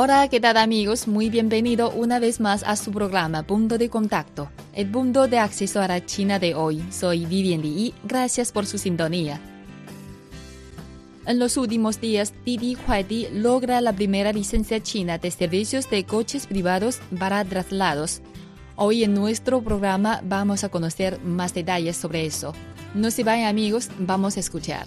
[0.00, 1.08] Hola, ¿qué tal amigos?
[1.08, 5.80] Muy bienvenido una vez más a su programa Punto de Contacto, el punto de acceso
[5.80, 6.84] a la China de hoy.
[6.92, 9.40] Soy Vivian Li gracias por su sintonía.
[11.26, 16.46] En los últimos días, Didi Huaidi logra la primera licencia china de servicios de coches
[16.46, 18.20] privados para traslados.
[18.76, 22.54] Hoy en nuestro programa vamos a conocer más detalles sobre eso.
[22.94, 24.86] No se vayan amigos, vamos a escuchar.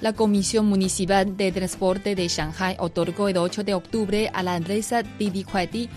[0.00, 5.02] La Comisión Municipal de Transporte de Shanghai otorgó el 8 de octubre a la empresa
[5.02, 5.90] Didi Kuaidi,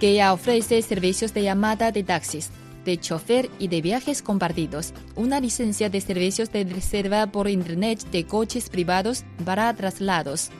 [0.00, 2.50] que ofrece servicios de llamada de taxis,
[2.84, 8.26] de chofer y de viajes compartidos, una licencia de servicios de reserva por Internet de
[8.26, 10.50] coches privados para traslados.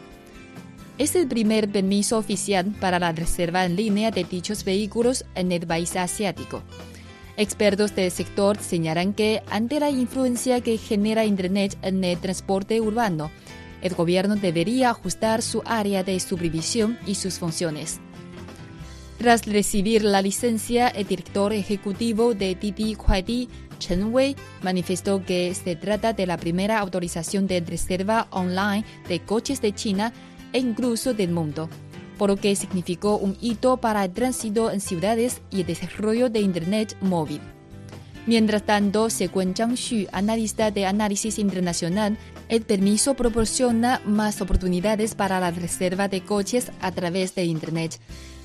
[0.97, 5.67] Es el primer permiso oficial para la reserva en línea de dichos vehículos en el
[5.67, 6.63] país asiático.
[7.37, 13.31] Expertos del sector señalan que ante la influencia que genera Internet en el transporte urbano,
[13.83, 18.01] el gobierno debería ajustar su área de supervisión y sus funciones.
[19.19, 23.49] Tras recibir la licencia, el director ejecutivo de Didi Kuaidi,
[23.79, 29.61] Chen Wei, manifestó que se trata de la primera autorización de reserva online de coches
[29.61, 30.13] de China
[30.53, 31.69] e incluso del mundo
[32.19, 36.41] por lo que significó un hito para el tránsito en ciudades y el desarrollo de
[36.41, 37.41] Internet móvil.
[38.27, 42.19] Mientras tanto, según Zhang Xu, analista de análisis internacional,
[42.49, 48.01] el permiso proporciona más oportunidades para la reserva de coches a través de Internet,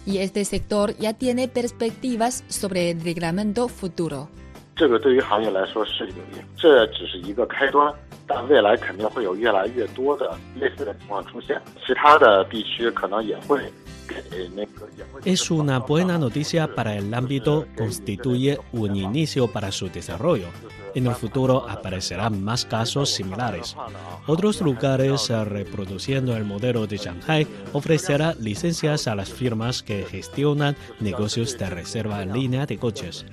[0.05, 4.29] y este sector ya tiene perspectivas sobre el reglamento futuro.
[4.74, 7.92] 这个对于行业来说是有利，这只是一个开端，
[8.26, 13.58] 但未来肯定会有越来越多的类似的情况出现，其他的地区可能也会
[14.06, 14.16] 给
[14.54, 15.20] 那个也会。
[15.24, 20.48] Es una buena noticia para el ámbito, constituye un inicio para su desarrollo.
[20.94, 23.76] En el futuro aparecerán más casos similares.
[24.26, 30.74] Otros lugares, eh, reproduciendo el modelo de Shanghai, ofrecerá licencias a las firmas que gestionan
[31.00, 33.26] negocios de reserva en línea de coches.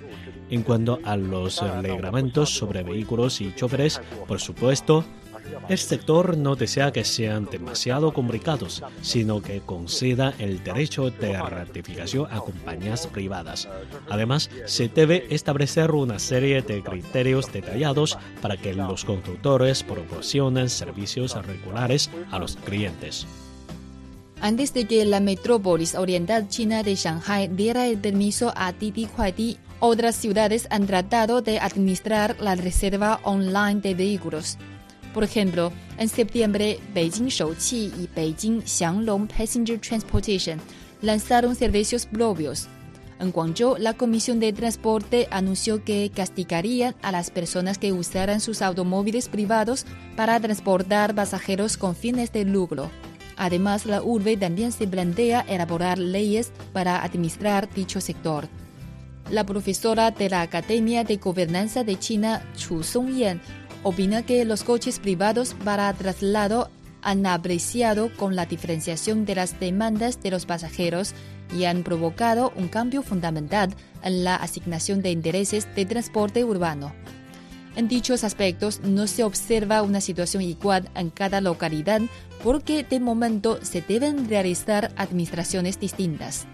[0.50, 5.04] En cuanto a los reglamentos sobre vehículos y choferes, por supuesto,
[5.68, 12.26] el sector no desea que sean demasiado complicados, sino que conceda el derecho de ratificación
[12.30, 13.68] a compañías privadas.
[14.08, 21.34] Además, se debe establecer una serie de criterios detallados para que los conductores proporcionen servicios
[21.46, 23.26] regulares a los clientes.
[24.40, 29.58] Antes de que la metrópolis oriental china de Shanghai diera el permiso a Didi Kuaidi,
[29.80, 34.58] otras ciudades han tratado de administrar la reserva online de vehículos.
[35.14, 40.60] Por ejemplo, en septiembre, Beijing Shouqi y Beijing Xianglong Passenger Transportation
[41.02, 42.68] lanzaron servicios propios.
[43.20, 48.62] En Guangzhou, la Comisión de Transporte anunció que castigarían a las personas que usaran sus
[48.62, 52.90] automóviles privados para transportar pasajeros con fines de lucro.
[53.36, 58.48] Además, la urbe también se plantea elaborar leyes para administrar dicho sector.
[59.30, 63.42] La profesora de la Academia de Gobernanza de China, Chu Songyan,
[63.82, 66.70] opina que los coches privados para traslado
[67.02, 71.12] han apreciado con la diferenciación de las demandas de los pasajeros
[71.54, 76.92] y han provocado un cambio fundamental en la asignación de intereses de transporte urbano.
[77.76, 82.00] En dichos aspectos no se observa una situación igual en cada localidad
[82.42, 86.46] porque de momento se deben realizar administraciones distintas.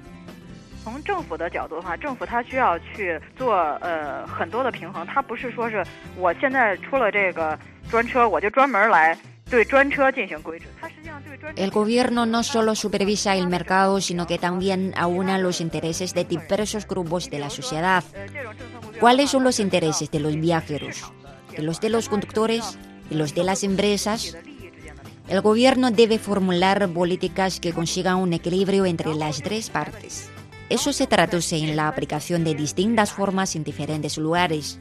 [0.83, 5.85] 从政府的角度的话，政府它需要去做呃很多的平衡，它不是说是
[6.17, 7.57] 我现在出了这个
[7.89, 9.17] 专车，我就专门来
[9.49, 16.87] 对专车进行规制，它实际上对专 El gobierno no solo supervisa el mercado, sino que también aúna los intereses de diversos
[16.87, 18.03] grupos de la sociedad.
[18.13, 21.11] 呃这种政策目标 ¿Cuáles son los intereses de los viajeros?
[21.55, 22.77] ¿De los de los conductores?
[23.09, 24.33] ¿De los de las empresas?
[24.45, 30.29] 利益之间的 El gobierno debe formular políticas que consigan un equilibrio entre las tres partes.
[30.70, 34.78] Eso se traduce en la aplicación de distintas formas en diferentes lugares.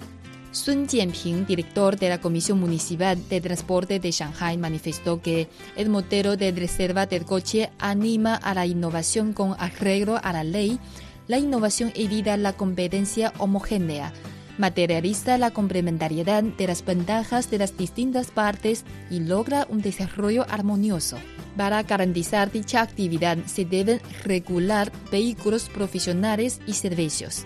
[0.52, 6.38] Sun Jianping, director de la Comisión Municipal de Transporte de Shanghai, manifestó que el modelo
[6.38, 10.80] de reserva del coche anima a la innovación con arreglo a la ley.
[11.28, 14.14] La innovación evita la competencia homogénea,
[14.58, 21.18] materializa la complementariedad de las ventajas de las distintas partes y logra un desarrollo armonioso.
[21.58, 27.46] Para garantizar dicha actividad se deben regular vehículos profesionales y servicios.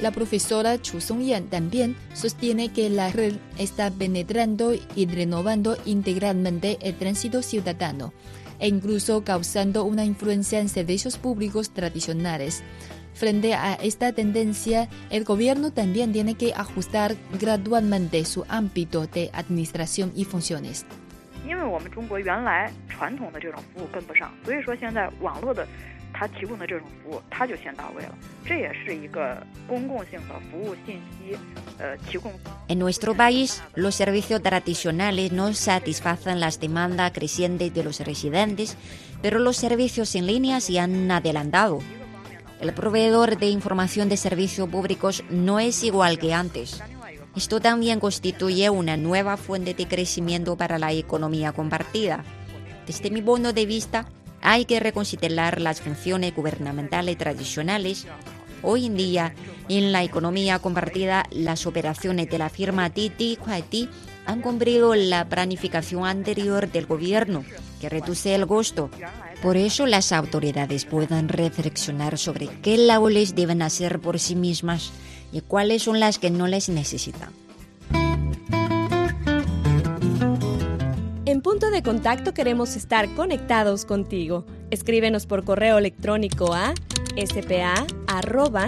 [0.00, 6.96] La profesora Chu Songyan también sostiene que la red está penetrando y renovando integralmente el
[6.96, 8.14] tránsito ciudadano
[8.60, 12.62] e incluso causando una influencia en servicios públicos tradicionales.
[13.14, 20.12] Frente a esta tendencia, el gobierno también tiene que ajustar gradualmente su ámbito de administración
[20.14, 20.86] y funciones.
[32.68, 38.76] En nuestro país, los servicios tradicionales no satisfacen las demandas crecientes de los residentes,
[39.22, 41.80] pero los servicios en línea se han adelantado.
[42.60, 46.82] El proveedor de información de servicios públicos no es igual que antes.
[47.34, 52.22] Esto también constituye una nueva fuente de crecimiento para la economía compartida.
[52.86, 54.06] Desde mi punto de vista,
[54.42, 58.06] hay que reconsiderar las funciones gubernamentales tradicionales.
[58.62, 59.34] Hoy en día,
[59.70, 63.88] en la economía compartida, las operaciones de la firma Didi Kuaiti
[64.26, 67.42] han cumplido la planificación anterior del gobierno,
[67.80, 68.90] que reduce el costo.
[69.42, 74.92] Por eso las autoridades puedan reflexionar sobre qué labores deben hacer por sí mismas
[75.32, 77.30] y cuáles son las que no les necesitan.
[81.24, 84.44] En punto de contacto queremos estar conectados contigo.
[84.70, 86.74] Escríbenos por correo electrónico a
[87.16, 88.60] spa.cri.com.cn.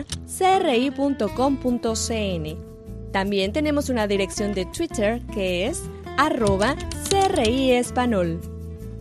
[3.13, 5.83] También tenemos una dirección de Twitter que es
[6.17, 6.77] arroba
[7.11, 7.73] CRI.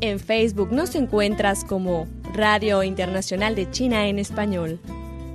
[0.02, 4.80] En Facebook nos encuentras como Radio Internacional de China en Español.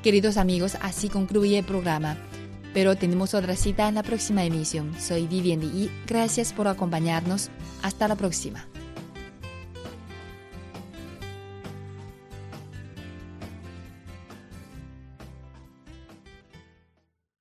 [0.03, 2.17] Queridos amigos, así concluye el programa.
[2.73, 4.93] Pero tenemos otra cita en la próxima emisión.
[4.99, 7.49] Soy Vivian y gracias por acompañarnos.
[7.83, 8.70] Hasta la próxima.